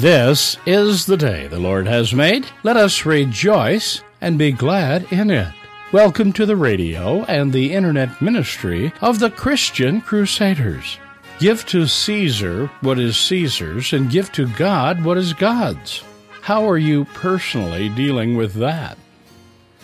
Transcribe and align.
This 0.00 0.58
is 0.66 1.06
the 1.06 1.16
day 1.16 1.48
the 1.48 1.58
Lord 1.58 1.86
has 1.86 2.12
made. 2.12 2.46
Let 2.62 2.76
us 2.76 3.06
rejoice 3.06 4.02
and 4.20 4.38
be 4.38 4.52
glad 4.52 5.10
in 5.10 5.30
it. 5.30 5.54
Welcome 5.90 6.34
to 6.34 6.44
the 6.44 6.54
radio 6.54 7.24
and 7.24 7.50
the 7.50 7.72
internet 7.72 8.20
ministry 8.20 8.92
of 9.00 9.20
the 9.20 9.30
Christian 9.30 10.02
Crusaders. 10.02 10.98
Give 11.38 11.64
to 11.68 11.86
Caesar 11.86 12.66
what 12.82 12.98
is 12.98 13.16
Caesar's 13.16 13.94
and 13.94 14.10
give 14.10 14.30
to 14.32 14.46
God 14.48 15.02
what 15.02 15.16
is 15.16 15.32
God's. 15.32 16.04
How 16.42 16.68
are 16.68 16.76
you 16.76 17.06
personally 17.06 17.88
dealing 17.88 18.36
with 18.36 18.52
that? 18.52 18.98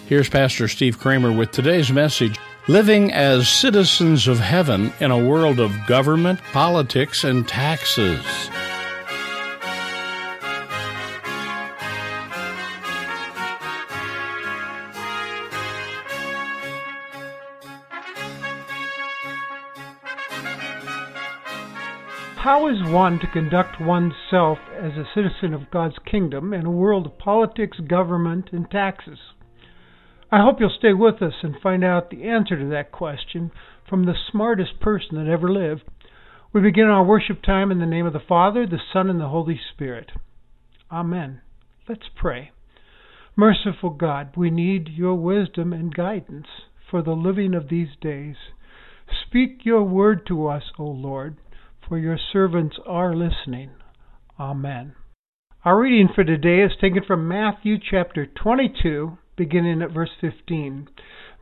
Here's 0.09 0.29
Pastor 0.29 0.69
Steve 0.69 0.99
Kramer 0.99 1.33
with 1.33 1.53
today's 1.53 1.91
message 1.91 2.39
Living 2.69 3.11
as 3.15 3.49
Citizens 3.49 4.29
of 4.29 4.41
Heaven 4.41 4.93
in 5.01 5.11
a 5.11 5.27
World 5.27 5.59
of 5.59 5.87
Government, 5.87 6.39
Politics, 6.53 7.25
and 7.25 7.49
Taxes. 7.49 8.51
How 22.43 22.67
is 22.67 22.83
one 22.83 23.21
to 23.21 23.29
conduct 23.29 23.81
oneself 23.81 24.59
as 24.77 24.95
a 24.97 25.07
citizen 25.15 25.55
of 25.55 25.71
God's 25.71 25.95
kingdom 26.05 26.53
in 26.53 26.67
a 26.67 26.73
world 26.73 27.07
of 27.07 27.17
politics, 27.17 27.79
government, 27.79 28.49
and 28.51 28.69
taxes? 28.69 29.21
I 30.29 30.43
hope 30.43 30.57
you'll 30.59 30.77
stay 30.77 30.93
with 30.93 31.23
us 31.23 31.35
and 31.45 31.55
find 31.63 31.85
out 31.85 32.11
the 32.11 32.25
answer 32.25 32.59
to 32.59 32.69
that 32.71 32.91
question 32.91 33.53
from 33.89 34.07
the 34.07 34.17
smartest 34.33 34.81
person 34.81 35.19
that 35.19 35.31
ever 35.31 35.53
lived. 35.53 35.83
We 36.53 36.61
begin 36.61 36.87
our 36.87 37.05
worship 37.05 37.43
time 37.45 37.71
in 37.71 37.79
the 37.79 37.87
name 37.87 38.07
of 38.07 38.13
the 38.13 38.19
Father, 38.19 38.67
the 38.67 38.81
Son, 38.93 39.09
and 39.09 39.21
the 39.21 39.29
Holy 39.29 39.61
Spirit. 39.73 40.11
Amen. 40.91 41.43
Let's 41.89 42.11
pray. 42.17 42.51
Merciful 43.37 43.91
God, 43.91 44.37
we 44.37 44.51
need 44.51 44.89
your 44.89 45.15
wisdom 45.15 45.73
and 45.73 45.95
guidance 45.95 46.49
for 46.91 47.03
the 47.03 47.13
living 47.13 47.55
of 47.55 47.69
these 47.69 47.95
days. 48.01 48.35
Speak 49.29 49.61
your 49.63 49.85
word 49.85 50.27
to 50.27 50.49
us, 50.49 50.65
O 50.77 50.87
Lord 50.87 51.37
for 51.89 51.99
your 51.99 52.19
servants 52.33 52.77
are 52.87 53.15
listening. 53.15 53.71
Amen. 54.39 54.95
Our 55.65 55.81
reading 55.81 56.09
for 56.15 56.25
today 56.25 56.63
is 56.63 56.73
taken 56.81 57.05
from 57.07 57.29
Matthew 57.29 57.77
chapter 57.79 58.27
22, 58.27 59.17
beginning 59.37 59.83
at 59.83 59.93
verse 59.93 60.11
15. 60.21 60.89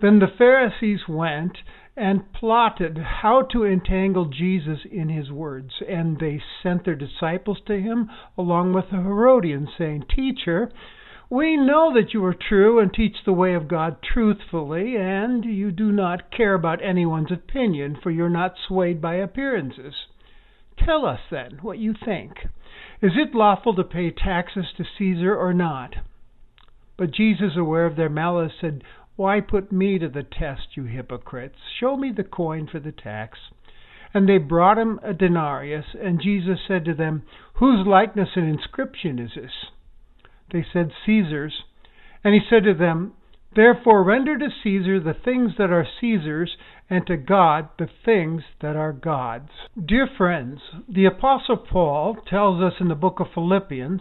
Then 0.02 0.18
the 0.18 0.26
Pharisees 0.36 1.00
went 1.08 1.58
and 1.96 2.32
plotted 2.32 2.98
how 2.98 3.42
to 3.52 3.64
entangle 3.64 4.26
Jesus 4.26 4.80
in 4.90 5.08
his 5.08 5.30
words, 5.30 5.74
and 5.88 6.18
they 6.18 6.42
sent 6.62 6.84
their 6.84 6.94
disciples 6.94 7.58
to 7.66 7.80
him 7.80 8.10
along 8.36 8.72
with 8.72 8.86
the 8.90 8.96
Herodians, 8.96 9.70
saying, 9.76 10.04
Teacher, 10.14 10.70
we 11.30 11.56
know 11.56 11.92
that 11.94 12.12
you 12.12 12.24
are 12.24 12.34
true 12.34 12.80
and 12.80 12.92
teach 12.92 13.16
the 13.24 13.32
way 13.32 13.54
of 13.54 13.68
God 13.68 14.02
truthfully, 14.02 14.96
and 14.96 15.44
you 15.44 15.70
do 15.70 15.92
not 15.92 16.30
care 16.30 16.54
about 16.54 16.84
anyone's 16.84 17.30
opinion, 17.30 17.96
for 18.02 18.10
you're 18.10 18.28
not 18.28 18.54
swayed 18.66 19.00
by 19.00 19.14
appearances. 19.14 19.94
Tell 20.84 21.04
us, 21.04 21.20
then, 21.30 21.58
what 21.62 21.78
you 21.78 21.94
think. 22.04 22.32
Is 23.02 23.12
it 23.16 23.34
lawful 23.34 23.74
to 23.74 23.84
pay 23.84 24.10
taxes 24.10 24.66
to 24.76 24.84
Caesar 24.98 25.34
or 25.36 25.52
not? 25.52 25.94
But 26.96 27.12
Jesus, 27.12 27.56
aware 27.56 27.86
of 27.86 27.96
their 27.96 28.08
malice, 28.08 28.52
said, 28.60 28.82
Why 29.16 29.40
put 29.40 29.72
me 29.72 29.98
to 29.98 30.08
the 30.08 30.22
test, 30.22 30.76
you 30.76 30.84
hypocrites? 30.84 31.56
Show 31.78 31.96
me 31.96 32.12
the 32.14 32.24
coin 32.24 32.66
for 32.70 32.78
the 32.78 32.92
tax. 32.92 33.38
And 34.12 34.28
they 34.28 34.38
brought 34.38 34.78
him 34.78 35.00
a 35.02 35.14
denarius, 35.14 35.86
and 35.94 36.20
Jesus 36.20 36.58
said 36.66 36.84
to 36.84 36.94
them, 36.94 37.22
Whose 37.54 37.86
likeness 37.86 38.30
and 38.36 38.48
inscription 38.48 39.18
is 39.18 39.30
this? 39.34 39.52
They 40.52 40.64
said, 40.72 40.90
Caesar's. 41.06 41.62
And 42.24 42.34
he 42.34 42.40
said 42.48 42.64
to 42.64 42.74
them, 42.74 43.14
Therefore 43.54 44.04
render 44.04 44.38
to 44.38 44.48
Caesar 44.62 45.00
the 45.00 45.14
things 45.14 45.52
that 45.58 45.70
are 45.70 45.86
Caesar's, 46.00 46.56
and 46.90 47.06
to 47.06 47.16
God 47.16 47.68
the 47.78 47.88
things 48.04 48.42
that 48.60 48.74
are 48.74 48.92
God's. 48.92 49.50
Dear 49.82 50.08
friends, 50.18 50.58
the 50.92 51.04
Apostle 51.04 51.56
Paul 51.56 52.16
tells 52.28 52.60
us 52.60 52.74
in 52.80 52.88
the 52.88 52.96
book 52.96 53.20
of 53.20 53.28
Philippians 53.32 54.00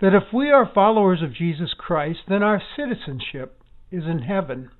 that 0.00 0.14
if 0.14 0.32
we 0.32 0.50
are 0.50 0.70
followers 0.74 1.22
of 1.22 1.34
Jesus 1.34 1.74
Christ, 1.76 2.20
then 2.26 2.42
our 2.42 2.62
citizenship 2.76 3.60
is 3.92 4.04
in 4.04 4.20
heaven. 4.20 4.70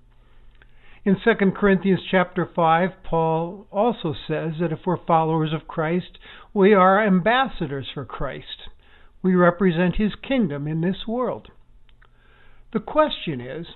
In 1.04 1.16
2 1.22 1.50
Corinthians 1.50 2.00
chapter 2.10 2.48
5, 2.56 2.90
Paul 3.04 3.66
also 3.70 4.14
says 4.26 4.54
that 4.58 4.72
if 4.72 4.80
we're 4.86 5.04
followers 5.06 5.52
of 5.52 5.68
Christ, 5.68 6.18
we 6.54 6.72
are 6.72 7.06
ambassadors 7.06 7.88
for 7.92 8.06
Christ. 8.06 8.70
We 9.22 9.34
represent 9.34 9.96
his 9.96 10.12
kingdom 10.26 10.66
in 10.66 10.80
this 10.80 11.06
world. 11.06 11.48
The 12.72 12.80
question 12.80 13.42
is, 13.42 13.66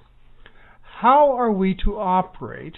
how 1.00 1.36
are 1.36 1.52
we 1.52 1.76
to 1.84 1.98
operate 1.98 2.76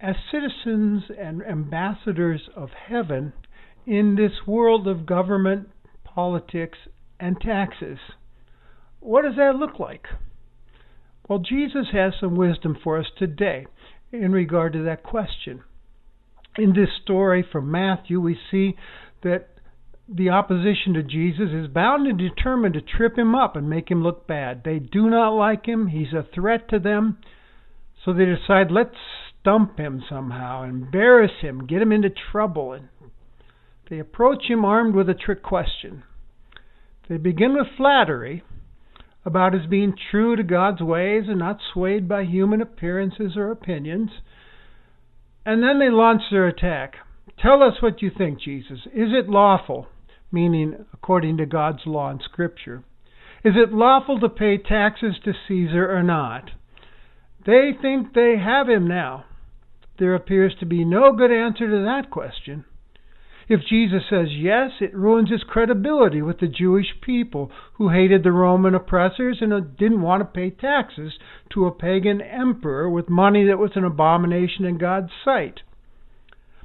as 0.00 0.16
citizens 0.30 1.04
and 1.18 1.42
ambassadors 1.42 2.48
of 2.54 2.70
heaven 2.88 3.32
in 3.86 4.16
this 4.16 4.46
world 4.46 4.86
of 4.88 5.06
government, 5.06 5.68
politics, 6.04 6.78
and 7.20 7.40
taxes? 7.40 7.98
What 9.00 9.22
does 9.22 9.36
that 9.36 9.56
look 9.56 9.78
like? 9.78 10.06
Well, 11.28 11.38
Jesus 11.38 11.86
has 11.92 12.12
some 12.20 12.36
wisdom 12.36 12.76
for 12.82 12.98
us 12.98 13.06
today 13.18 13.66
in 14.12 14.32
regard 14.32 14.72
to 14.74 14.84
that 14.84 15.02
question. 15.02 15.62
In 16.56 16.74
this 16.74 16.90
story 17.02 17.44
from 17.50 17.70
Matthew, 17.70 18.20
we 18.20 18.38
see 18.50 18.76
that 19.22 19.48
the 20.08 20.28
opposition 20.28 20.94
to 20.94 21.02
Jesus 21.02 21.48
is 21.50 21.66
bound 21.68 22.06
and 22.06 22.18
determined 22.18 22.74
to 22.74 22.82
trip 22.82 23.18
him 23.18 23.34
up 23.34 23.56
and 23.56 23.68
make 23.68 23.90
him 23.90 24.02
look 24.02 24.26
bad. 24.26 24.62
They 24.64 24.78
do 24.78 25.08
not 25.08 25.30
like 25.30 25.66
him, 25.66 25.88
he's 25.88 26.12
a 26.12 26.26
threat 26.34 26.68
to 26.68 26.78
them, 26.78 27.18
so 28.04 28.12
they 28.12 28.26
decide, 28.26 28.70
let's 28.70 28.96
stump 29.44 29.78
him 29.78 30.02
somehow, 30.08 30.62
embarrass 30.62 31.42
him, 31.42 31.66
get 31.66 31.82
him 31.82 31.92
into 31.92 32.08
trouble. 32.32 32.72
And 32.72 32.88
they 33.90 33.98
approach 33.98 34.44
him 34.48 34.64
armed 34.64 34.94
with 34.94 35.08
a 35.10 35.14
trick 35.14 35.42
question. 35.42 36.02
They 37.08 37.18
begin 37.18 37.54
with 37.54 37.66
flattery 37.76 38.42
about 39.22 39.52
his 39.52 39.66
being 39.66 39.94
true 40.10 40.34
to 40.34 40.42
God's 40.42 40.80
ways 40.80 41.24
and 41.28 41.38
not 41.38 41.58
swayed 41.72 42.08
by 42.08 42.24
human 42.24 42.62
appearances 42.62 43.36
or 43.36 43.50
opinions. 43.50 44.10
And 45.44 45.62
then 45.62 45.78
they 45.78 45.90
launch 45.90 46.22
their 46.30 46.46
attack. 46.46 46.94
Tell 47.38 47.62
us 47.62 47.82
what 47.82 48.00
you 48.00 48.10
think, 48.16 48.40
Jesus. 48.40 48.80
Is 48.94 49.10
it 49.12 49.28
lawful, 49.28 49.88
meaning 50.32 50.86
according 50.94 51.36
to 51.36 51.46
God's 51.46 51.82
law 51.84 52.08
and 52.08 52.22
Scripture? 52.24 52.82
Is 53.44 53.52
it 53.56 53.74
lawful 53.74 54.18
to 54.20 54.28
pay 54.30 54.56
taxes 54.56 55.16
to 55.24 55.34
Caesar 55.48 55.94
or 55.94 56.02
not? 56.02 56.50
They 57.44 57.72
think 57.80 58.14
they 58.14 58.36
have 58.42 58.70
him 58.70 58.88
now. 58.88 59.26
There 59.98 60.14
appears 60.14 60.54
to 60.60 60.66
be 60.66 60.84
no 60.84 61.12
good 61.12 61.30
answer 61.30 61.68
to 61.68 61.84
that 61.84 62.10
question. 62.10 62.64
If 63.48 63.60
Jesus 63.68 64.02
says 64.08 64.28
yes, 64.30 64.70
it 64.80 64.94
ruins 64.94 65.30
his 65.30 65.42
credibility 65.42 66.22
with 66.22 66.40
the 66.40 66.48
Jewish 66.48 66.86
people 67.02 67.50
who 67.74 67.90
hated 67.90 68.22
the 68.22 68.32
Roman 68.32 68.74
oppressors 68.74 69.38
and 69.40 69.52
uh, 69.52 69.60
didn't 69.60 70.00
want 70.00 70.22
to 70.22 70.24
pay 70.24 70.50
taxes 70.50 71.12
to 71.52 71.66
a 71.66 71.72
pagan 71.72 72.22
emperor 72.22 72.88
with 72.88 73.10
money 73.10 73.46
that 73.46 73.58
was 73.58 73.72
an 73.74 73.84
abomination 73.84 74.64
in 74.64 74.78
God's 74.78 75.10
sight. 75.24 75.60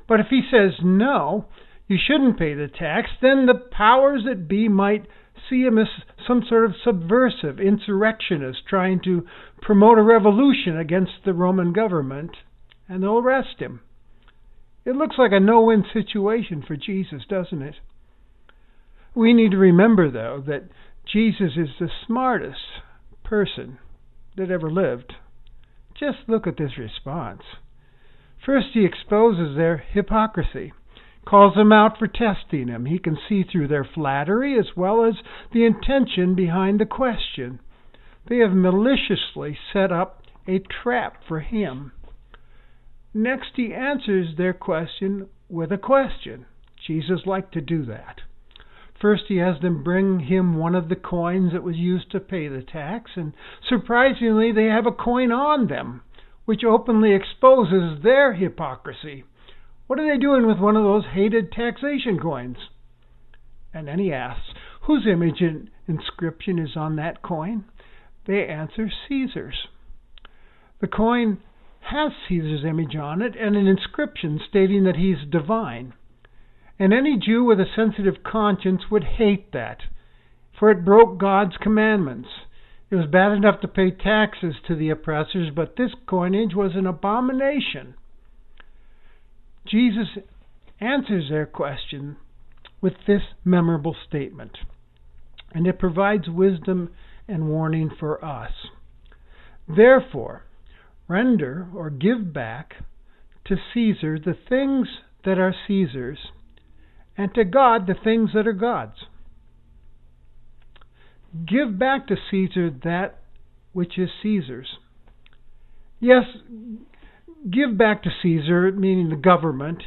But 0.07 0.21
if 0.21 0.27
he 0.29 0.41
says 0.49 0.79
no, 0.81 1.45
you 1.87 1.97
shouldn't 1.97 2.39
pay 2.39 2.53
the 2.53 2.67
tax, 2.67 3.09
then 3.21 3.45
the 3.45 3.55
powers 3.71 4.23
that 4.25 4.47
be 4.47 4.69
might 4.69 5.05
see 5.49 5.63
him 5.63 5.77
as 5.77 5.87
some 6.25 6.43
sort 6.47 6.65
of 6.65 6.75
subversive 6.83 7.59
insurrectionist 7.59 8.59
trying 8.67 9.01
to 9.03 9.25
promote 9.61 9.97
a 9.97 10.03
revolution 10.03 10.77
against 10.77 11.11
the 11.25 11.33
Roman 11.33 11.73
government, 11.73 12.31
and 12.89 13.01
they'll 13.01 13.19
arrest 13.19 13.59
him. 13.59 13.79
It 14.83 14.95
looks 14.95 15.15
like 15.17 15.31
a 15.31 15.39
no 15.39 15.61
win 15.61 15.85
situation 15.93 16.63
for 16.65 16.75
Jesus, 16.75 17.21
doesn't 17.29 17.61
it? 17.61 17.75
We 19.15 19.33
need 19.33 19.51
to 19.51 19.57
remember, 19.57 20.11
though, 20.11 20.43
that 20.47 20.69
Jesus 21.11 21.51
is 21.55 21.69
the 21.79 21.89
smartest 22.05 22.59
person 23.23 23.77
that 24.35 24.51
ever 24.51 24.69
lived. 24.69 25.13
Just 25.97 26.17
look 26.27 26.47
at 26.47 26.57
this 26.57 26.77
response. 26.77 27.43
First, 28.45 28.67
he 28.73 28.85
exposes 28.85 29.55
their 29.55 29.77
hypocrisy 29.77 30.73
calls 31.29 31.53
them 31.55 31.71
out 31.71 31.97
for 31.97 32.07
testing 32.07 32.67
him. 32.67 32.85
He 32.85 32.97
can 32.97 33.17
see 33.27 33.43
through 33.43 33.67
their 33.67 33.83
flattery 33.83 34.57
as 34.57 34.75
well 34.75 35.05
as 35.05 35.15
the 35.53 35.65
intention 35.65 36.35
behind 36.35 36.79
the 36.79 36.85
question. 36.85 37.59
They 38.27 38.37
have 38.37 38.51
maliciously 38.51 39.57
set 39.71 39.91
up 39.91 40.23
a 40.47 40.59
trap 40.59 41.21
for 41.27 41.39
him. 41.41 41.91
Next, 43.13 43.51
he 43.55 43.73
answers 43.73 44.35
their 44.37 44.53
question 44.53 45.27
with 45.49 45.71
a 45.71 45.77
question. 45.77 46.45
Jesus 46.85 47.25
liked 47.25 47.53
to 47.53 47.61
do 47.61 47.85
that. 47.85 48.21
First, 49.01 49.23
he 49.27 49.37
has 49.37 49.59
them 49.61 49.83
bring 49.83 50.19
him 50.19 50.57
one 50.57 50.75
of 50.75 50.89
the 50.89 50.95
coins 50.95 51.53
that 51.53 51.63
was 51.63 51.77
used 51.77 52.11
to 52.11 52.19
pay 52.19 52.47
the 52.47 52.61
tax, 52.61 53.11
and 53.15 53.33
surprisingly, 53.67 54.51
they 54.51 54.65
have 54.65 54.85
a 54.85 54.91
coin 54.91 55.31
on 55.31 55.67
them, 55.67 56.01
which 56.45 56.63
openly 56.63 57.13
exposes 57.13 58.03
their 58.03 58.33
hypocrisy. 58.33 59.23
What 59.87 59.99
are 59.99 60.07
they 60.07 60.19
doing 60.19 60.45
with 60.45 60.59
one 60.59 60.75
of 60.75 60.83
those 60.83 61.05
hated 61.13 61.51
taxation 61.51 62.19
coins? 62.19 62.57
And 63.73 63.87
then 63.87 63.99
he 63.99 64.13
asks, 64.13 64.53
Whose 64.81 65.07
image 65.07 65.41
and 65.41 65.69
inscription 65.87 66.59
is 66.59 66.75
on 66.75 66.97
that 66.97 67.21
coin? 67.21 67.65
They 68.27 68.45
answer 68.47 68.91
Caesar's. 69.07 69.67
The 70.81 70.87
coin 70.87 71.39
has 71.91 72.11
Caesar's 72.27 72.65
image 72.65 72.95
on 72.95 73.21
it 73.21 73.35
and 73.39 73.55
an 73.55 73.67
inscription 73.67 74.39
stating 74.49 74.83
that 74.83 74.95
he's 74.95 75.29
divine. 75.29 75.93
And 76.77 76.93
any 76.93 77.17
Jew 77.17 77.43
with 77.43 77.59
a 77.59 77.65
sensitive 77.75 78.23
conscience 78.23 78.83
would 78.89 79.03
hate 79.03 79.51
that, 79.51 79.79
for 80.57 80.71
it 80.71 80.85
broke 80.85 81.17
God's 81.17 81.57
commandments. 81.61 82.29
It 82.89 82.95
was 82.95 83.05
bad 83.05 83.33
enough 83.33 83.61
to 83.61 83.67
pay 83.67 83.91
taxes 83.91 84.55
to 84.67 84.75
the 84.75 84.89
oppressors, 84.89 85.51
but 85.55 85.75
this 85.77 85.91
coinage 86.07 86.55
was 86.55 86.71
an 86.75 86.87
abomination. 86.87 87.95
Jesus 89.67 90.07
answers 90.79 91.29
their 91.29 91.45
question 91.45 92.17
with 92.81 92.93
this 93.05 93.21
memorable 93.43 93.95
statement, 94.07 94.57
and 95.53 95.67
it 95.67 95.77
provides 95.77 96.29
wisdom 96.29 96.89
and 97.27 97.49
warning 97.49 97.91
for 97.99 98.23
us. 98.23 98.51
Therefore, 99.67 100.45
render 101.09 101.67
or 101.75 101.89
give 101.89 102.31
back 102.31 102.75
to 103.45 103.57
Caesar 103.73 104.17
the 104.17 104.37
things 104.47 104.87
that 105.25 105.37
are 105.37 105.53
Caesar's, 105.67 106.19
and 107.17 107.33
to 107.33 107.43
God 107.43 107.87
the 107.87 107.95
things 108.01 108.29
that 108.33 108.47
are 108.47 108.53
God's. 108.53 109.05
Give 111.45 111.77
back 111.77 112.07
to 112.07 112.15
Caesar 112.31 112.69
that 112.83 113.19
which 113.73 113.97
is 113.97 114.09
Caesar's. 114.23 114.77
Yes, 115.99 116.23
give 117.49 117.77
back 117.77 118.03
to 118.03 118.09
Caesar, 118.21 118.71
meaning 118.71 119.09
the 119.09 119.15
government, 119.15 119.83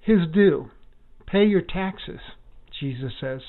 his 0.00 0.20
due. 0.32 0.70
Pay 1.26 1.44
your 1.44 1.60
taxes, 1.60 2.20
Jesus 2.80 3.12
says. 3.20 3.40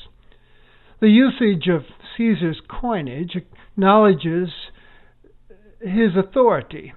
The 0.99 1.07
usage 1.07 1.67
of 1.69 1.83
Caesar's 2.17 2.61
coinage 2.69 3.35
acknowledges 3.35 4.49
his 5.81 6.11
authority 6.17 6.93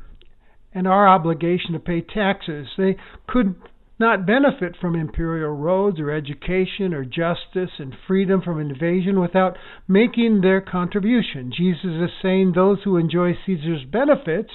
and 0.75 0.87
our 0.87 1.07
obligation 1.09 1.73
to 1.73 1.79
pay 1.79 2.01
taxes. 2.01 2.69
They 2.77 2.97
could 3.29 3.55
not 3.99 4.27
benefit 4.27 4.75
from 4.81 4.97
imperial 4.97 5.53
roads 5.53 6.01
or 6.01 6.11
education 6.11 6.93
or 6.93 7.05
justice 7.05 7.71
and 7.79 7.95
freedom 8.07 8.43
from 8.43 8.59
invasion 8.59 9.21
without 9.21 9.57
making 9.87 10.41
their 10.41 10.61
contribution. 10.61 11.53
Jesus 11.57 11.85
is 11.85 12.11
saying 12.21 12.53
those 12.55 12.79
who 12.85 12.97
enjoy 12.97 13.33
Caesar's 13.47 13.85
benefits 13.85 14.51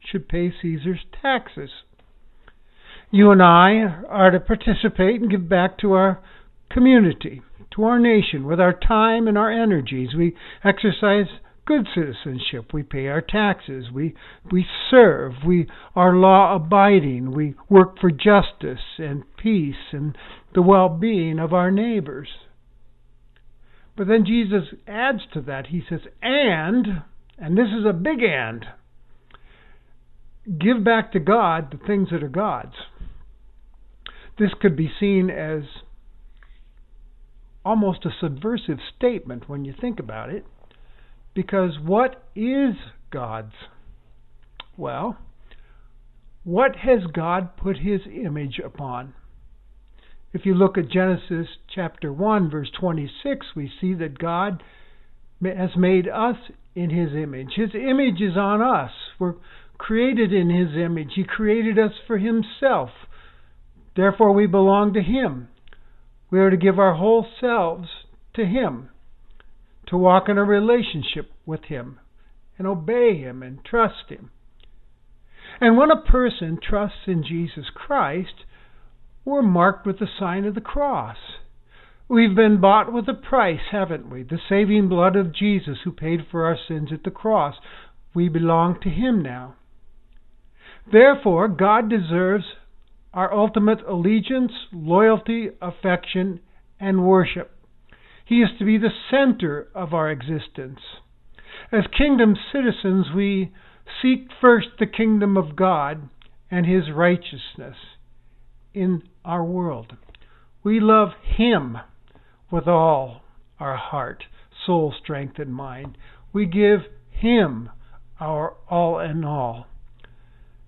should 0.00 0.28
pay 0.28 0.52
Caesar's 0.62 1.04
taxes. 1.22 1.70
You 3.10 3.30
and 3.30 3.42
I 3.42 4.02
are 4.08 4.30
to 4.30 4.40
participate 4.40 5.20
and 5.20 5.30
give 5.30 5.48
back 5.48 5.78
to 5.78 5.92
our 5.92 6.20
community, 6.70 7.42
to 7.76 7.84
our 7.84 7.98
nation, 7.98 8.44
with 8.44 8.60
our 8.60 8.72
time 8.72 9.28
and 9.28 9.38
our 9.38 9.50
energies. 9.50 10.10
We 10.16 10.34
exercise 10.64 11.26
good 11.68 11.86
citizenship. 11.94 12.72
We 12.72 12.82
pay 12.82 13.08
our 13.08 13.20
taxes. 13.20 13.84
We, 13.92 14.14
we 14.50 14.64
serve. 14.90 15.32
We 15.46 15.68
are 15.94 16.16
law 16.16 16.56
abiding. 16.56 17.32
We 17.32 17.54
work 17.68 17.98
for 18.00 18.10
justice 18.10 18.82
and 18.96 19.22
peace 19.36 19.92
and 19.92 20.16
the 20.54 20.62
well 20.62 20.88
being 20.88 21.38
of 21.38 21.52
our 21.52 21.70
neighbors. 21.70 22.28
But 23.96 24.08
then 24.08 24.24
Jesus 24.24 24.74
adds 24.86 25.20
to 25.34 25.42
that. 25.42 25.66
He 25.66 25.82
says, 25.86 26.00
and, 26.22 27.02
and 27.36 27.58
this 27.58 27.68
is 27.68 27.84
a 27.86 27.92
big 27.92 28.22
and, 28.22 28.64
give 30.58 30.82
back 30.82 31.12
to 31.12 31.20
God 31.20 31.70
the 31.70 31.86
things 31.86 32.08
that 32.10 32.22
are 32.22 32.28
God's. 32.28 32.76
This 34.38 34.50
could 34.58 34.76
be 34.76 34.90
seen 34.98 35.28
as 35.28 35.64
almost 37.62 38.06
a 38.06 38.10
subversive 38.18 38.78
statement 38.96 39.50
when 39.50 39.66
you 39.66 39.74
think 39.78 39.98
about 39.98 40.30
it. 40.30 40.46
Because 41.38 41.78
what 41.80 42.24
is 42.34 42.74
God's? 43.12 43.52
Well, 44.76 45.16
what 46.42 46.74
has 46.74 46.98
God 47.12 47.56
put 47.56 47.76
his 47.76 48.00
image 48.12 48.58
upon? 48.58 49.14
If 50.32 50.44
you 50.44 50.54
look 50.54 50.76
at 50.76 50.90
Genesis 50.90 51.46
chapter 51.72 52.12
1, 52.12 52.50
verse 52.50 52.72
26, 52.80 53.46
we 53.54 53.70
see 53.80 53.94
that 53.94 54.18
God 54.18 54.64
has 55.40 55.70
made 55.76 56.08
us 56.08 56.34
in 56.74 56.90
his 56.90 57.12
image. 57.12 57.50
His 57.54 57.70
image 57.72 58.20
is 58.20 58.36
on 58.36 58.60
us. 58.60 58.90
We're 59.20 59.34
created 59.78 60.32
in 60.32 60.50
his 60.50 60.76
image. 60.76 61.10
He 61.14 61.22
created 61.22 61.78
us 61.78 61.92
for 62.08 62.18
himself. 62.18 62.90
Therefore, 63.94 64.32
we 64.32 64.48
belong 64.48 64.92
to 64.94 65.02
him. 65.02 65.50
We 66.32 66.40
are 66.40 66.50
to 66.50 66.56
give 66.56 66.80
our 66.80 66.94
whole 66.94 67.24
selves 67.40 67.86
to 68.34 68.44
him 68.44 68.90
to 69.88 69.96
walk 69.96 70.28
in 70.28 70.38
a 70.38 70.44
relationship 70.44 71.30
with 71.44 71.64
Him 71.64 71.98
and 72.56 72.66
obey 72.66 73.16
Him 73.18 73.42
and 73.42 73.64
trust 73.64 74.08
Him. 74.08 74.30
And 75.60 75.76
when 75.76 75.90
a 75.90 76.00
person 76.00 76.58
trusts 76.62 77.06
in 77.06 77.24
Jesus 77.24 77.66
Christ, 77.74 78.44
we're 79.24 79.42
marked 79.42 79.86
with 79.86 79.98
the 79.98 80.08
sign 80.18 80.44
of 80.44 80.54
the 80.54 80.60
cross. 80.60 81.16
We've 82.08 82.34
been 82.34 82.60
bought 82.60 82.92
with 82.92 83.08
a 83.08 83.14
price, 83.14 83.60
haven't 83.70 84.08
we? 84.10 84.22
The 84.22 84.38
saving 84.48 84.88
blood 84.88 85.16
of 85.16 85.34
Jesus 85.34 85.78
who 85.84 85.92
paid 85.92 86.20
for 86.30 86.46
our 86.46 86.56
sins 86.68 86.90
at 86.92 87.02
the 87.02 87.10
cross. 87.10 87.56
We 88.14 88.28
belong 88.28 88.80
to 88.82 88.88
Him 88.88 89.22
now. 89.22 89.56
Therefore, 90.90 91.48
God 91.48 91.90
deserves 91.90 92.44
our 93.12 93.32
ultimate 93.32 93.80
allegiance, 93.86 94.52
loyalty, 94.72 95.50
affection, 95.60 96.40
and 96.80 97.06
worship. 97.06 97.57
He 98.28 98.42
is 98.42 98.50
to 98.58 98.64
be 98.66 98.76
the 98.76 98.92
center 99.10 99.68
of 99.74 99.94
our 99.94 100.10
existence. 100.10 100.80
As 101.72 101.84
kingdom 101.96 102.36
citizens, 102.52 103.06
we 103.16 103.54
seek 104.02 104.28
first 104.38 104.68
the 104.78 104.86
kingdom 104.86 105.38
of 105.38 105.56
God 105.56 106.10
and 106.50 106.66
His 106.66 106.90
righteousness 106.94 107.76
in 108.74 109.02
our 109.24 109.42
world. 109.42 109.96
We 110.62 110.78
love 110.78 111.14
Him 111.22 111.78
with 112.50 112.68
all 112.68 113.22
our 113.58 113.76
heart, 113.76 114.24
soul, 114.66 114.92
strength, 115.02 115.38
and 115.38 115.54
mind. 115.54 115.96
We 116.30 116.44
give 116.44 116.80
Him 117.10 117.70
our 118.20 118.56
all 118.68 118.98
in 118.98 119.24
all. 119.24 119.68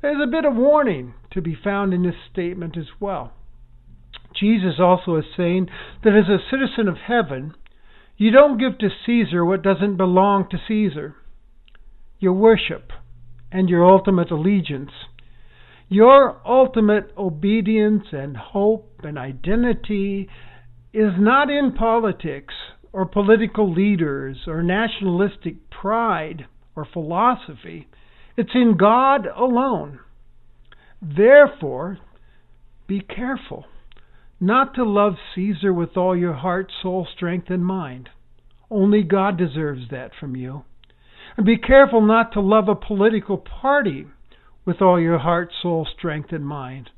There's 0.01 0.23
a 0.23 0.31
bit 0.31 0.47
of 0.47 0.57
warning 0.57 1.12
to 1.33 1.43
be 1.43 1.55
found 1.62 1.93
in 1.93 2.05
this 2.05 2.15
statement 2.33 2.79
as 2.79 2.89
well. 2.99 3.35
Jesus 4.40 4.75
also 4.81 5.16
is 5.16 5.25
saying 5.37 5.68
that 6.02 6.16
as 6.16 6.28
a 6.28 6.38
citizen 6.50 6.88
of 6.88 6.97
heaven, 6.97 7.54
you 8.16 8.30
don't 8.30 8.59
give 8.59 8.78
to 8.78 8.88
Caesar 9.06 9.44
what 9.44 9.62
doesn't 9.62 9.97
belong 9.97 10.49
to 10.50 10.59
Caesar 10.66 11.16
your 12.20 12.35
worship 12.35 12.92
and 13.50 13.68
your 13.68 13.85
ultimate 13.85 14.30
allegiance. 14.30 14.90
Your 15.88 16.40
ultimate 16.47 17.11
obedience 17.16 18.04
and 18.12 18.37
hope 18.37 19.00
and 19.02 19.18
identity 19.18 20.28
is 20.92 21.12
not 21.18 21.50
in 21.50 21.73
politics 21.73 22.54
or 22.92 23.06
political 23.06 23.73
leaders 23.73 24.37
or 24.47 24.62
nationalistic 24.62 25.70
pride 25.70 26.47
or 26.76 26.87
philosophy. 26.92 27.88
It's 28.37 28.54
in 28.54 28.76
God 28.76 29.26
alone. 29.26 30.00
Therefore, 31.02 31.99
be 32.87 33.00
careful 33.00 33.64
not 34.40 34.75
to 34.75 34.85
love 34.85 35.14
Caesar 35.35 35.73
with 35.73 35.97
all 35.97 36.16
your 36.16 36.32
heart, 36.32 36.73
soul, 36.82 37.06
strength, 37.14 37.50
and 37.50 37.64
mind. 37.64 38.09
Only 38.70 39.02
God 39.02 39.37
deserves 39.37 39.82
that 39.90 40.12
from 40.18 40.35
you. 40.35 40.64
And 41.37 41.44
be 41.44 41.59
careful 41.59 42.00
not 42.00 42.32
to 42.32 42.40
love 42.40 42.68
a 42.68 42.75
political 42.75 43.37
party 43.38 44.06
with 44.64 44.80
all 44.80 44.99
your 44.99 45.18
heart, 45.18 45.52
soul, 45.62 45.87
strength, 45.97 46.32
and 46.32 46.47
mind. 46.47 46.90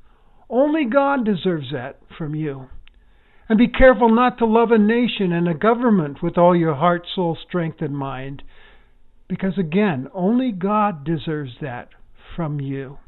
Only 0.48 0.84
God 0.84 1.24
deserves 1.24 1.66
that 1.72 1.98
from 2.16 2.34
you. 2.34 2.68
And 3.48 3.58
be 3.58 3.68
careful 3.68 4.08
not 4.08 4.38
to 4.38 4.46
love 4.46 4.70
a 4.70 4.78
nation 4.78 5.32
and 5.32 5.48
a 5.48 5.54
government 5.54 6.22
with 6.22 6.38
all 6.38 6.54
your 6.54 6.74
heart, 6.74 7.06
soul, 7.14 7.36
strength, 7.46 7.80
and 7.80 7.96
mind. 7.96 8.42
Because 9.28 9.58
again, 9.58 10.08
only 10.14 10.52
God 10.52 11.04
deserves 11.04 11.52
that 11.60 11.88
from 12.36 12.60
you. 12.60 12.98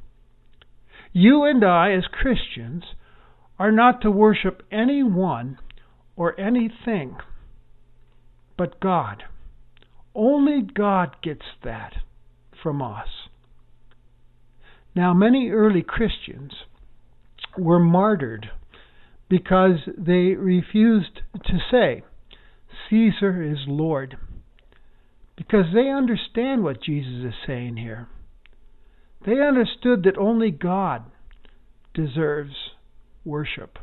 You 1.12 1.44
and 1.44 1.64
I, 1.64 1.92
as 1.92 2.04
Christians, 2.06 2.84
are 3.58 3.72
not 3.72 4.00
to 4.02 4.10
worship 4.10 4.62
anyone 4.70 5.58
or 6.16 6.38
anything 6.40 7.16
but 8.56 8.80
God. 8.80 9.24
Only 10.14 10.62
God 10.62 11.16
gets 11.22 11.44
that 11.64 11.94
from 12.62 12.80
us. 12.80 13.08
Now, 14.94 15.12
many 15.12 15.50
early 15.50 15.82
Christians 15.82 16.52
were 17.58 17.80
martyred 17.80 18.50
because 19.28 19.80
they 19.98 20.34
refused 20.34 21.20
to 21.46 21.58
say, 21.70 22.02
Caesar 22.88 23.42
is 23.42 23.58
Lord. 23.66 24.16
Because 25.36 25.66
they 25.74 25.88
understand 25.88 26.62
what 26.62 26.82
Jesus 26.82 27.24
is 27.26 27.34
saying 27.44 27.76
here. 27.76 28.08
They 29.26 29.40
understood 29.40 30.04
that 30.04 30.16
only 30.16 30.52
God 30.52 31.02
deserves 31.92 32.54
worship. 33.24 33.78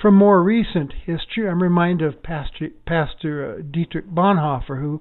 From 0.00 0.14
more 0.14 0.42
recent 0.42 0.92
history, 1.04 1.48
I'm 1.48 1.62
reminded 1.62 2.06
of 2.06 2.22
Pastor, 2.22 2.68
Pastor 2.86 3.58
uh, 3.58 3.62
Dietrich 3.62 4.06
Bonhoeffer, 4.06 4.80
who 4.80 5.00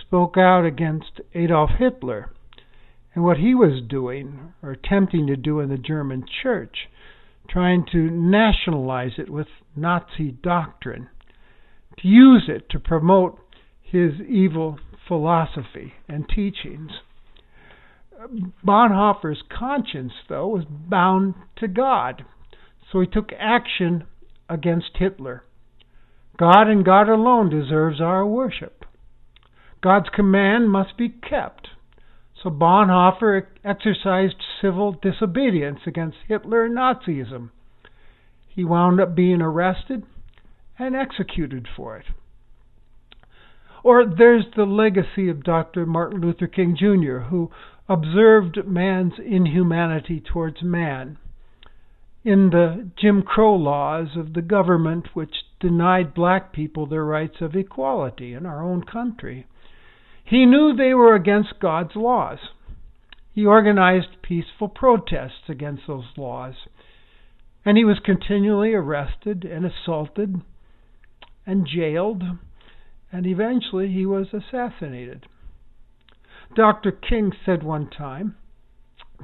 spoke 0.00 0.36
out 0.38 0.64
against 0.64 1.20
Adolf 1.34 1.70
Hitler 1.78 2.30
and 3.14 3.24
what 3.24 3.38
he 3.38 3.54
was 3.54 3.82
doing 3.86 4.54
or 4.62 4.70
attempting 4.70 5.26
to 5.26 5.36
do 5.36 5.60
in 5.60 5.68
the 5.68 5.76
German 5.76 6.24
church, 6.42 6.88
trying 7.48 7.84
to 7.92 8.10
nationalize 8.10 9.18
it 9.18 9.28
with 9.28 9.48
Nazi 9.76 10.30
doctrine, 10.30 11.08
to 11.98 12.08
use 12.08 12.44
it 12.48 12.70
to 12.70 12.80
promote 12.80 13.38
his 13.82 14.12
evil 14.26 14.78
philosophy 15.06 15.92
and 16.08 16.26
teachings. 16.28 16.92
Bonhoeffer's 18.64 19.42
conscience, 19.48 20.12
though, 20.28 20.48
was 20.48 20.64
bound 20.64 21.34
to 21.56 21.68
God, 21.68 22.24
so 22.90 23.00
he 23.00 23.06
took 23.06 23.30
action 23.38 24.04
against 24.48 24.96
Hitler. 24.98 25.44
God 26.36 26.68
and 26.68 26.84
God 26.84 27.08
alone 27.08 27.50
deserves 27.50 28.00
our 28.00 28.26
worship. 28.26 28.84
God's 29.82 30.08
command 30.14 30.70
must 30.70 30.96
be 30.96 31.08
kept. 31.08 31.68
So 32.42 32.50
Bonhoeffer 32.50 33.46
exercised 33.64 34.36
civil 34.60 34.92
disobedience 34.92 35.80
against 35.86 36.18
Hitler 36.28 36.64
and 36.64 36.76
Nazism. 36.76 37.50
He 38.48 38.64
wound 38.64 39.00
up 39.00 39.14
being 39.14 39.40
arrested 39.40 40.04
and 40.78 40.96
executed 40.96 41.66
for 41.76 41.96
it. 41.98 42.06
Or 43.84 44.04
there's 44.06 44.44
the 44.56 44.64
legacy 44.64 45.28
of 45.28 45.42
Dr. 45.42 45.86
Martin 45.86 46.20
Luther 46.20 46.46
King 46.46 46.76
Jr., 46.78 47.28
who 47.28 47.50
observed 47.88 48.58
man's 48.66 49.14
inhumanity 49.18 50.20
towards 50.20 50.62
man 50.62 51.18
in 52.24 52.50
the 52.50 52.88
Jim 52.96 53.22
Crow 53.22 53.54
laws 53.54 54.16
of 54.16 54.32
the 54.34 54.42
government 54.42 55.08
which 55.14 55.44
denied 55.60 56.14
black 56.14 56.52
people 56.52 56.86
their 56.86 57.04
rights 57.04 57.40
of 57.40 57.56
equality 57.56 58.32
in 58.32 58.46
our 58.46 58.62
own 58.62 58.84
country. 58.84 59.46
He 60.24 60.46
knew 60.46 60.74
they 60.74 60.94
were 60.94 61.14
against 61.14 61.58
God's 61.60 61.96
laws. 61.96 62.38
He 63.34 63.44
organized 63.44 64.22
peaceful 64.22 64.68
protests 64.68 65.48
against 65.48 65.82
those 65.86 66.04
laws, 66.16 66.54
and 67.64 67.76
he 67.76 67.84
was 67.84 67.98
continually 68.04 68.72
arrested 68.72 69.44
and 69.44 69.64
assaulted 69.64 70.42
and 71.44 71.66
jailed, 71.66 72.22
and 73.10 73.26
eventually 73.26 73.92
he 73.92 74.06
was 74.06 74.28
assassinated. 74.32 75.26
Dr. 76.54 76.92
King 76.92 77.32
said 77.44 77.62
one 77.62 77.88
time, 77.88 78.36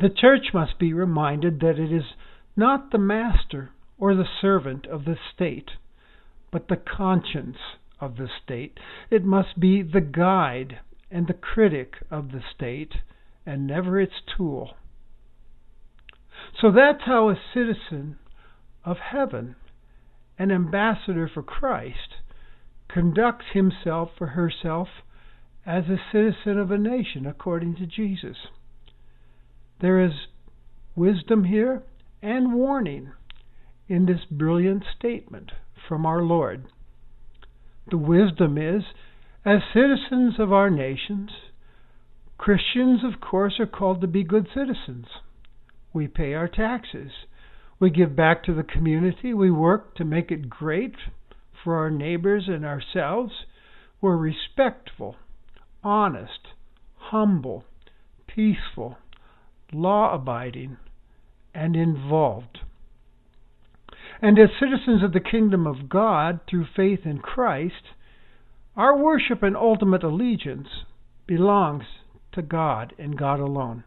The 0.01 0.09
church 0.09 0.55
must 0.55 0.79
be 0.79 0.93
reminded 0.93 1.61
that 1.61 1.79
it 1.79 1.93
is 1.93 2.15
not 2.57 2.91
the 2.91 2.99
master 2.99 3.71
or 3.99 4.15
the 4.15 4.29
servant 4.41 4.87
of 4.87 5.05
the 5.05 5.17
state, 5.35 5.73
but 6.51 6.69
the 6.69 6.77
conscience 6.77 7.59
of 8.01 8.17
the 8.17 8.29
state. 8.43 8.79
It 9.11 9.25
must 9.25 9.59
be 9.59 9.83
the 9.83 10.01
guide 10.01 10.79
and 11.11 11.27
the 11.27 11.35
critic 11.35 11.95
of 12.11 12.33
the 12.33 12.43
state, 12.55 12.95
and 13.45 13.67
never 13.67 14.01
its 14.01 14.21
tool. 14.37 14.77
So 16.61 16.71
that's 16.71 17.05
how 17.05 17.29
a 17.29 17.41
citizen 17.55 18.19
of 18.85 18.99
heaven, 18.99 19.57
an 20.39 20.51
ambassador 20.51 21.29
for 21.33 21.43
Christ, 21.43 22.17
conducts 22.89 23.47
himself 23.53 24.11
or 24.21 24.29
herself 24.29 24.89
as 25.69 25.85
a 25.85 26.01
citizen 26.11 26.59
of 26.59 26.71
a 26.71 26.79
nation 26.79 27.27
according 27.27 27.77
to 27.77 27.85
Jesus. 27.85 28.39
There 29.83 30.03
is 30.03 30.13
wisdom 30.97 31.45
here 31.45 31.83
and 32.23 32.55
warning 32.55 33.13
in 33.87 34.07
this 34.07 34.23
brilliant 34.31 34.83
statement 34.99 35.53
from 35.87 36.07
our 36.07 36.23
Lord. 36.23 36.65
The 37.91 37.99
wisdom 37.99 38.57
is, 38.57 38.83
as 39.45 39.59
citizens 39.75 40.35
of 40.39 40.55
our 40.55 40.71
nations, 40.71 41.31
Christians, 42.39 43.01
of 43.05 43.21
course, 43.21 43.61
are 43.61 43.67
called 43.67 44.01
to 44.01 44.07
be 44.07 44.25
good 44.25 44.49
citizens. 44.55 45.07
We 45.93 46.07
pay 46.07 46.33
our 46.33 46.49
taxes. 46.49 47.11
We 47.79 47.91
give 47.91 48.17
back 48.17 48.43
to 48.45 48.55
the 48.55 48.63
community. 48.63 49.35
We 49.35 49.51
work 49.51 49.97
to 49.97 50.05
make 50.05 50.31
it 50.31 50.49
great 50.49 50.95
for 51.63 51.77
our 51.77 51.91
neighbors 51.91 52.45
and 52.47 52.65
ourselves. 52.65 53.33
We're 54.01 54.17
respectful, 54.17 55.17
honest, 55.83 56.49
humble, 56.97 57.65
peaceful, 58.27 58.99
law 59.73 60.15
abiding, 60.15 60.77
and 61.55 61.77
involved. 61.77 62.59
And 64.21 64.39
as 64.39 64.49
citizens 64.59 65.03
of 65.03 65.13
the 65.13 65.21
kingdom 65.21 65.67
of 65.67 65.89
God 65.89 66.41
through 66.49 66.67
faith 66.75 67.01
in 67.05 67.19
Christ, 67.19 67.95
our 68.77 68.97
worship 68.97 69.43
and 69.43 69.57
ultimate 69.57 70.03
allegiance 70.03 70.69
belongs 71.27 71.85
to 72.33 72.43
God 72.43 72.95
and 72.99 73.19
God 73.19 73.41
alone. 73.41 73.85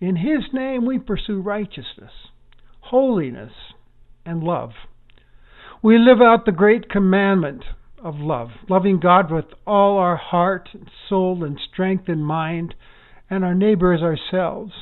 In 0.00 0.16
His 0.16 0.52
name 0.52 0.84
we 0.84 0.98
pursue 0.98 1.40
righteousness, 1.40 2.12
holiness, 2.80 3.52
and 4.24 4.42
love. 4.42 4.70
We 5.82 5.98
live 5.98 6.20
out 6.20 6.44
the 6.44 6.52
great 6.52 6.90
commandment 6.90 7.64
of 8.02 8.16
love, 8.16 8.48
loving 8.68 9.00
God 9.00 9.30
with 9.30 9.46
all 9.66 9.98
our 9.98 10.16
heart, 10.16 10.68
soul, 11.08 11.42
and 11.44 11.58
strength 11.72 12.08
and 12.08 12.24
mind, 12.24 12.74
and 13.30 13.44
our 13.44 13.54
neighbor 13.54 13.92
as 13.92 14.02
ourselves. 14.02 14.72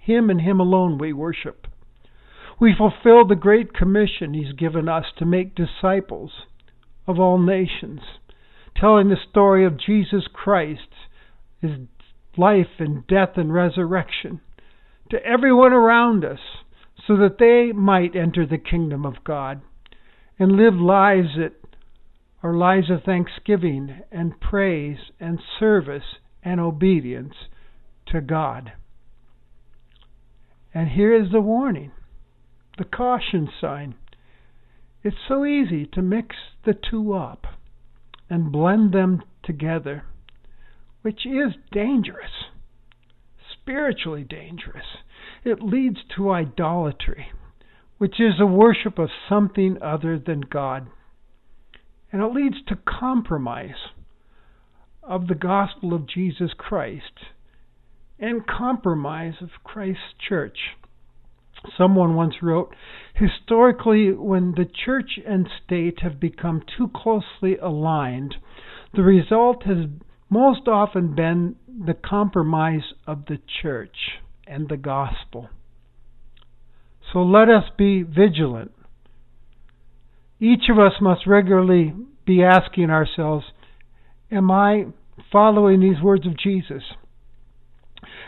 Him 0.00 0.30
and 0.30 0.40
Him 0.40 0.60
alone 0.60 0.98
we 0.98 1.12
worship. 1.12 1.66
We 2.60 2.74
fulfill 2.76 3.26
the 3.26 3.36
great 3.38 3.74
commission 3.74 4.34
He's 4.34 4.52
given 4.52 4.88
us 4.88 5.04
to 5.18 5.24
make 5.24 5.54
disciples 5.54 6.30
of 7.06 7.18
all 7.18 7.38
nations, 7.38 8.00
telling 8.76 9.08
the 9.08 9.16
story 9.30 9.66
of 9.66 9.78
Jesus 9.78 10.24
Christ, 10.32 10.88
His 11.60 11.72
life 12.36 12.78
and 12.78 13.06
death 13.06 13.36
and 13.36 13.52
resurrection, 13.52 14.40
to 15.10 15.24
everyone 15.24 15.72
around 15.72 16.24
us, 16.24 16.40
so 17.06 17.16
that 17.16 17.38
they 17.38 17.72
might 17.72 18.16
enter 18.16 18.46
the 18.46 18.58
kingdom 18.58 19.04
of 19.04 19.24
God 19.24 19.60
and 20.38 20.52
live 20.52 20.74
lives 20.74 21.28
that 21.36 21.52
are 22.44 22.52
lives 22.52 22.90
of 22.90 23.02
thanksgiving 23.02 24.02
and 24.12 24.38
praise 24.38 24.98
and 25.18 25.40
service 25.58 26.18
and 26.42 26.60
obedience 26.60 27.32
to 28.06 28.20
God. 28.20 28.70
And 30.74 30.90
here 30.90 31.14
is 31.14 31.32
the 31.32 31.40
warning, 31.40 31.92
the 32.76 32.84
caution 32.84 33.48
sign. 33.62 33.94
It's 35.02 35.16
so 35.26 35.46
easy 35.46 35.86
to 35.94 36.02
mix 36.02 36.36
the 36.66 36.74
two 36.74 37.14
up 37.14 37.46
and 38.28 38.52
blend 38.52 38.92
them 38.92 39.22
together, 39.42 40.04
which 41.00 41.24
is 41.24 41.54
dangerous, 41.72 42.50
spiritually 43.58 44.24
dangerous. 44.24 44.84
It 45.44 45.62
leads 45.62 46.00
to 46.16 46.30
idolatry, 46.30 47.28
which 47.96 48.20
is 48.20 48.34
a 48.38 48.46
worship 48.46 48.98
of 48.98 49.08
something 49.30 49.78
other 49.80 50.18
than 50.18 50.42
God. 50.42 50.88
And 52.14 52.22
it 52.22 52.32
leads 52.32 52.62
to 52.68 52.76
compromise 52.76 53.90
of 55.02 55.26
the 55.26 55.34
gospel 55.34 55.92
of 55.92 56.06
Jesus 56.06 56.52
Christ 56.56 57.24
and 58.20 58.46
compromise 58.46 59.34
of 59.40 59.48
Christ's 59.64 60.14
church. 60.28 60.56
Someone 61.76 62.14
once 62.14 62.34
wrote 62.40 62.72
Historically, 63.16 64.12
when 64.12 64.52
the 64.52 64.64
church 64.84 65.18
and 65.26 65.48
state 65.66 66.02
have 66.02 66.20
become 66.20 66.62
too 66.78 66.88
closely 66.94 67.56
aligned, 67.60 68.36
the 68.94 69.02
result 69.02 69.64
has 69.64 69.88
most 70.30 70.68
often 70.68 71.16
been 71.16 71.56
the 71.66 71.94
compromise 71.94 72.92
of 73.08 73.24
the 73.26 73.40
church 73.60 74.20
and 74.46 74.68
the 74.68 74.76
gospel. 74.76 75.48
So 77.12 77.24
let 77.24 77.48
us 77.48 77.64
be 77.76 78.04
vigilant. 78.04 78.70
Each 80.44 80.68
of 80.68 80.78
us 80.78 80.92
must 81.00 81.26
regularly 81.26 81.94
be 82.26 82.42
asking 82.44 82.90
ourselves 82.90 83.46
Am 84.30 84.50
I 84.50 84.84
following 85.32 85.80
these 85.80 86.02
words 86.02 86.26
of 86.26 86.36
Jesus? 86.36 86.82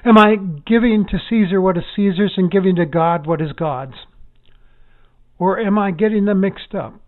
Am 0.02 0.16
I 0.16 0.36
giving 0.36 1.04
to 1.10 1.18
Caesar 1.28 1.60
what 1.60 1.76
is 1.76 1.82
Caesar's 1.94 2.32
and 2.38 2.50
giving 2.50 2.76
to 2.76 2.86
God 2.86 3.26
what 3.26 3.42
is 3.42 3.52
God's? 3.52 3.96
Or 5.38 5.60
am 5.60 5.78
I 5.78 5.90
getting 5.90 6.24
them 6.24 6.40
mixed 6.40 6.74
up 6.74 6.98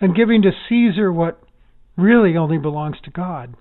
and 0.00 0.16
giving 0.16 0.42
to 0.42 0.50
Caesar 0.68 1.12
what 1.12 1.40
really 1.96 2.36
only 2.36 2.58
belongs 2.58 2.96
to 3.04 3.12
God? 3.12 3.54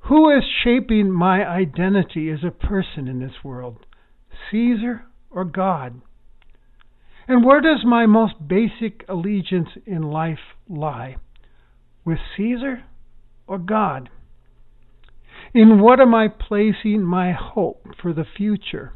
Who 0.00 0.28
is 0.36 0.44
shaping 0.64 1.10
my 1.10 1.48
identity 1.48 2.28
as 2.28 2.40
a 2.44 2.50
person 2.50 3.08
in 3.08 3.20
this 3.20 3.42
world? 3.42 3.86
Caesar 4.50 5.06
or 5.30 5.46
God? 5.46 6.02
And 7.28 7.44
where 7.44 7.60
does 7.60 7.84
my 7.84 8.06
most 8.06 8.34
basic 8.46 9.04
allegiance 9.08 9.70
in 9.84 10.02
life 10.02 10.38
lie? 10.68 11.16
With 12.04 12.18
Caesar 12.36 12.84
or 13.46 13.58
God? 13.58 14.10
In 15.52 15.80
what 15.80 16.00
am 16.00 16.14
I 16.14 16.28
placing 16.28 17.02
my 17.02 17.32
hope 17.32 17.86
for 18.00 18.12
the 18.12 18.26
future? 18.36 18.92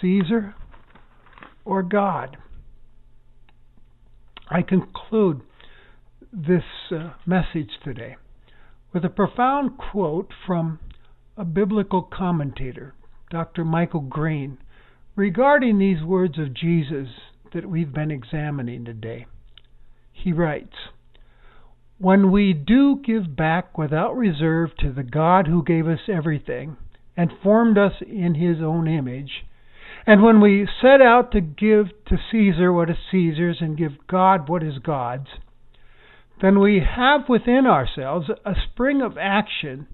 Caesar 0.00 0.54
or 1.64 1.82
God? 1.82 2.36
I 4.48 4.62
conclude 4.62 5.42
this 6.32 6.64
uh, 6.90 7.10
message 7.26 7.70
today 7.82 8.16
with 8.92 9.04
a 9.04 9.08
profound 9.08 9.72
quote 9.78 10.30
from 10.46 10.78
a 11.36 11.44
biblical 11.44 12.02
commentator, 12.02 12.94
Dr. 13.30 13.64
Michael 13.64 14.00
Green, 14.00 14.58
regarding 15.16 15.78
these 15.78 16.02
words 16.02 16.38
of 16.38 16.54
Jesus 16.54 17.08
that 17.52 17.70
we've 17.70 17.92
been 17.92 18.10
examining 18.10 18.84
today. 18.84 19.26
He 20.12 20.32
writes, 20.32 20.74
When 21.98 22.32
we 22.32 22.52
do 22.52 23.00
give 23.04 23.36
back 23.36 23.78
without 23.78 24.16
reserve 24.16 24.70
to 24.80 24.92
the 24.92 25.04
God 25.04 25.46
who 25.46 25.62
gave 25.62 25.86
us 25.86 26.00
everything 26.08 26.76
and 27.16 27.30
formed 27.42 27.78
us 27.78 27.92
in 28.04 28.34
his 28.34 28.60
own 28.60 28.88
image, 28.88 29.44
and 30.04 30.22
when 30.22 30.40
we 30.40 30.68
set 30.82 31.00
out 31.00 31.30
to 31.32 31.40
give 31.40 31.86
to 32.08 32.16
Caesar 32.32 32.72
what 32.72 32.90
is 32.90 32.96
Caesar's 33.12 33.58
and 33.60 33.78
give 33.78 33.92
God 34.08 34.48
what 34.48 34.64
is 34.64 34.78
God's, 34.78 35.28
then 36.42 36.58
we 36.58 36.80
have 36.96 37.28
within 37.28 37.66
ourselves 37.66 38.28
a 38.44 38.54
spring 38.72 39.00
of 39.00 39.16
action 39.16 39.86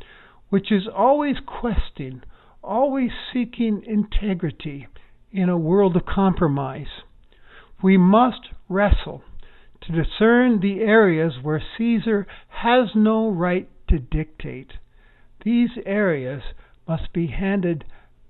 which 0.49 0.73
is 0.73 0.89
always 0.93 1.37
questing, 1.47 2.23
always 2.63 3.11
seeking 3.33 3.83
integrity 3.87 4.89
in 5.33 5.49
a 5.49 5.59
world 5.59 5.97
of 5.97 6.07
compromise. 6.07 7.03
We 7.83 7.97
must 7.97 8.49
wrestle 8.69 9.23
to 9.83 9.93
discern 9.93 10.61
the 10.61 10.81
areas 10.81 11.35
where 11.43 11.63
Caesar 11.79 12.27
has 12.49 12.89
no 12.95 13.31
right 13.31 13.69
to 13.89 13.99
dictate. 13.99 14.73
These 15.45 15.71
areas 15.87 16.43
must 16.87 17.13
be 17.13 17.29
handed 17.29 17.85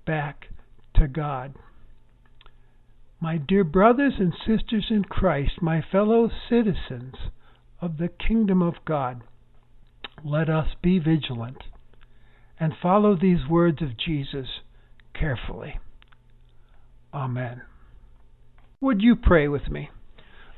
back 0.05 0.47
to 0.95 1.07
God. 1.07 1.55
My 3.19 3.37
dear 3.37 3.63
brothers 3.63 4.13
and 4.17 4.33
sisters 4.33 4.87
in 4.89 5.03
Christ, 5.03 5.61
my 5.61 5.83
fellow 5.91 6.31
citizens 6.49 7.15
of 7.79 7.97
the 7.97 8.09
kingdom 8.09 8.61
of 8.61 8.75
God, 8.85 9.21
let 10.23 10.49
us 10.49 10.67
be 10.81 10.99
vigilant 10.99 11.63
and 12.59 12.73
follow 12.81 13.15
these 13.15 13.47
words 13.49 13.81
of 13.81 13.97
Jesus 13.97 14.47
carefully. 15.13 15.79
Amen. 17.13 17.61
Would 18.79 19.01
you 19.01 19.15
pray 19.15 19.47
with 19.47 19.69
me? 19.69 19.89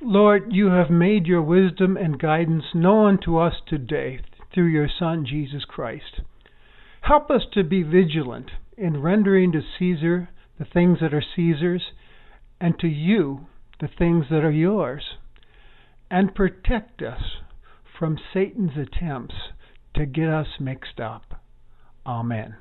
Lord, 0.02 0.52
you 0.52 0.68
have 0.68 0.90
made 0.90 1.26
your 1.26 1.42
wisdom 1.42 1.98
and 1.98 2.20
guidance 2.20 2.66
known 2.74 3.20
to 3.26 3.40
us 3.40 3.54
today 3.68 4.20
through 4.54 4.68
your 4.68 4.90
Son, 5.00 5.26
Jesus 5.26 5.66
Christ. 5.66 6.22
Help 7.02 7.30
us 7.30 7.42
to 7.54 7.64
be 7.64 7.84
vigilant 7.84 8.52
in 8.78 9.02
rendering 9.02 9.52
to 9.52 9.62
Caesar 9.80 10.30
the 10.60 10.66
things 10.66 11.00
that 11.02 11.14
are 11.14 11.24
Caesar's, 11.36 11.82
and 12.62 12.78
to 12.80 12.88
you 12.88 13.48
the 13.80 13.90
things 13.98 14.26
that 14.30 14.44
are 14.44 14.52
yours. 14.52 15.04
And 16.10 16.36
protect 16.36 17.02
us 17.02 17.22
from 17.98 18.20
Satan's 18.34 18.78
attempts 18.78 19.36
to 19.96 20.06
get 20.06 20.30
us 20.30 20.48
mixed 20.60 21.00
up. 21.00 21.42
Amen. 22.06 22.56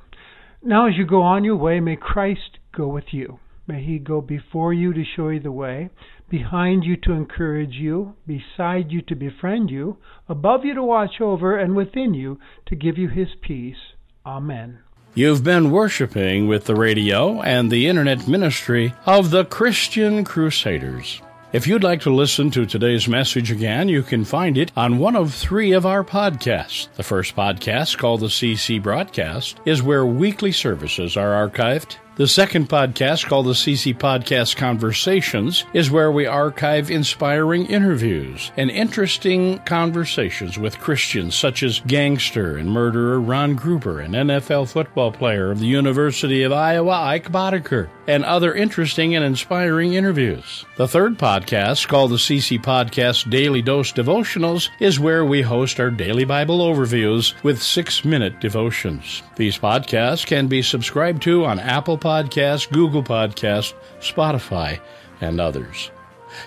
Now, 0.62 0.88
as 0.88 0.94
you 0.96 1.06
go 1.06 1.22
on 1.22 1.44
your 1.44 1.56
way, 1.56 1.80
may 1.80 1.96
Christ 1.96 2.58
go 2.74 2.88
with 2.88 3.12
you. 3.12 3.38
May 3.72 3.82
he 3.82 3.98
go 3.98 4.20
before 4.20 4.74
you 4.74 4.92
to 4.92 5.02
show 5.02 5.30
you 5.30 5.40
the 5.40 5.50
way, 5.50 5.88
behind 6.28 6.84
you 6.84 6.94
to 7.04 7.12
encourage 7.12 7.72
you, 7.72 8.16
beside 8.26 8.92
you 8.92 9.00
to 9.08 9.14
befriend 9.14 9.70
you, 9.70 9.96
above 10.28 10.66
you 10.66 10.74
to 10.74 10.82
watch 10.82 11.22
over, 11.22 11.56
and 11.56 11.74
within 11.74 12.12
you 12.12 12.38
to 12.66 12.76
give 12.76 12.98
you 12.98 13.08
his 13.08 13.28
peace. 13.40 13.78
Amen. 14.26 14.80
You've 15.14 15.42
been 15.42 15.70
worshiping 15.70 16.48
with 16.48 16.66
the 16.66 16.74
radio 16.74 17.40
and 17.40 17.70
the 17.70 17.88
internet 17.88 18.28
ministry 18.28 18.92
of 19.06 19.30
the 19.30 19.46
Christian 19.46 20.22
Crusaders. 20.22 21.22
If 21.54 21.66
you'd 21.66 21.82
like 21.82 22.02
to 22.02 22.14
listen 22.14 22.50
to 22.50 22.66
today's 22.66 23.08
message 23.08 23.50
again, 23.50 23.88
you 23.88 24.02
can 24.02 24.26
find 24.26 24.58
it 24.58 24.70
on 24.76 24.98
one 24.98 25.16
of 25.16 25.32
three 25.32 25.72
of 25.72 25.86
our 25.86 26.04
podcasts. 26.04 26.92
The 26.96 27.02
first 27.02 27.34
podcast, 27.34 27.96
called 27.96 28.20
the 28.20 28.26
CC 28.26 28.82
Broadcast, 28.82 29.60
is 29.64 29.82
where 29.82 30.04
weekly 30.04 30.52
services 30.52 31.16
are 31.16 31.48
archived. 31.48 31.96
The 32.14 32.28
second 32.28 32.68
podcast, 32.68 33.26
called 33.26 33.46
the 33.46 33.52
CC 33.52 33.96
Podcast 33.96 34.56
Conversations, 34.56 35.64
is 35.72 35.90
where 35.90 36.12
we 36.12 36.26
archive 36.26 36.90
inspiring 36.90 37.64
interviews 37.64 38.52
and 38.58 38.70
interesting 38.70 39.58
conversations 39.60 40.58
with 40.58 40.78
Christians 40.78 41.34
such 41.34 41.62
as 41.62 41.80
gangster 41.86 42.58
and 42.58 42.70
murderer 42.70 43.18
Ron 43.18 43.54
Gruber 43.54 44.00
and 44.00 44.12
NFL 44.12 44.70
football 44.70 45.10
player 45.10 45.50
of 45.50 45.60
the 45.60 45.66
University 45.66 46.42
of 46.42 46.52
Iowa 46.52 47.00
Ike 47.00 47.32
Boettger, 47.32 47.88
and 48.06 48.24
other 48.24 48.54
interesting 48.54 49.14
and 49.14 49.24
inspiring 49.24 49.94
interviews. 49.94 50.64
The 50.76 50.88
third 50.88 51.18
podcast, 51.18 51.88
called 51.88 52.10
the 52.10 52.16
CC 52.16 52.60
Podcast 52.60 53.30
Daily 53.30 53.62
Dose 53.62 53.92
Devotionals, 53.92 54.68
is 54.80 55.00
where 55.00 55.24
we 55.24 55.42
host 55.42 55.78
our 55.80 55.90
daily 55.90 56.24
Bible 56.24 56.58
overviews 56.60 57.34
with 57.42 57.62
six 57.62 58.04
minute 58.04 58.40
devotions. 58.40 59.22
These 59.36 59.58
podcasts 59.58 60.26
can 60.26 60.48
be 60.48 60.62
subscribed 60.62 61.22
to 61.22 61.44
on 61.44 61.58
Apple 61.58 61.98
Podcast, 61.98 62.70
Google 62.72 63.02
Podcast, 63.02 63.74
Spotify, 64.00 64.80
and 65.20 65.40
others. 65.40 65.90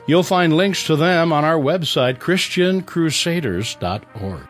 You'll 0.08 0.24
find 0.24 0.58
links 0.58 0.88
to 0.88 0.96
them 0.96 1.32
on 1.32 1.46
our 1.46 1.58
website, 1.58 2.18
ChristianCrusaders.org. 2.18 4.48